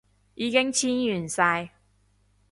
[0.33, 1.69] 已經簽完晒